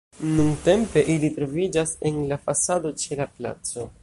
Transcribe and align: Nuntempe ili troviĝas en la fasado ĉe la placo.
Nuntempe 0.37 1.03
ili 1.15 1.29
troviĝas 1.37 1.95
en 2.11 2.19
la 2.33 2.43
fasado 2.49 2.97
ĉe 3.05 3.23
la 3.23 3.31
placo. 3.39 3.91